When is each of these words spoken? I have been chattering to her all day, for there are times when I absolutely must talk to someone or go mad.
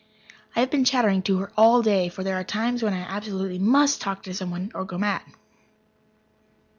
I 0.55 0.61
have 0.61 0.71
been 0.71 0.83
chattering 0.83 1.21
to 1.21 1.37
her 1.37 1.51
all 1.55 1.83
day, 1.83 2.09
for 2.09 2.23
there 2.23 2.33
are 2.39 2.43
times 2.43 2.81
when 2.81 2.91
I 2.91 3.01
absolutely 3.01 3.59
must 3.59 4.01
talk 4.01 4.23
to 4.23 4.33
someone 4.33 4.71
or 4.73 4.83
go 4.83 4.97
mad. 4.97 5.21